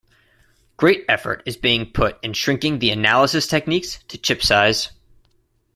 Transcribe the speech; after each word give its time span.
Great 0.77 1.05
effort 1.07 1.43
is 1.45 1.55
being 1.55 1.85
put 1.85 2.17
in 2.23 2.33
shrinking 2.33 2.79
the 2.79 2.89
analysis 2.89 3.45
techniques 3.45 3.99
to 4.07 4.17
chip 4.17 4.41
size. 4.41 4.89